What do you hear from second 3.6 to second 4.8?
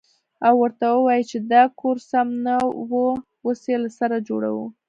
يې له سره جوړوه.